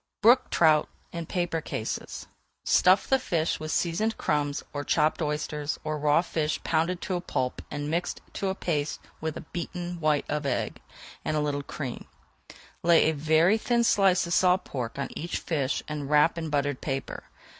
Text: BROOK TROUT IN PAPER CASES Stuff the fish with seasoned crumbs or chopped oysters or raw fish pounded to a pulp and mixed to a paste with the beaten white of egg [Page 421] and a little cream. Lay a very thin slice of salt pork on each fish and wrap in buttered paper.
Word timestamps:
BROOK 0.23 0.49
TROUT 0.49 0.89
IN 1.11 1.27
PAPER 1.27 1.61
CASES 1.61 2.25
Stuff 2.63 3.05
the 3.05 3.19
fish 3.19 3.59
with 3.59 3.71
seasoned 3.71 4.17
crumbs 4.17 4.63
or 4.73 4.83
chopped 4.83 5.21
oysters 5.21 5.79
or 5.83 5.99
raw 5.99 6.23
fish 6.23 6.59
pounded 6.63 7.01
to 7.01 7.13
a 7.13 7.21
pulp 7.21 7.61
and 7.69 7.87
mixed 7.87 8.19
to 8.33 8.47
a 8.47 8.55
paste 8.55 8.99
with 9.21 9.35
the 9.35 9.41
beaten 9.41 9.99
white 9.99 10.25
of 10.27 10.43
egg 10.47 10.73
[Page 10.73 10.81
421] 11.21 11.21
and 11.25 11.37
a 11.37 11.39
little 11.39 11.61
cream. 11.61 12.07
Lay 12.81 13.11
a 13.11 13.15
very 13.15 13.59
thin 13.59 13.83
slice 13.83 14.25
of 14.25 14.33
salt 14.33 14.65
pork 14.65 14.97
on 14.97 15.07
each 15.15 15.37
fish 15.37 15.83
and 15.87 16.09
wrap 16.09 16.35
in 16.35 16.49
buttered 16.49 16.81
paper. 16.81 17.25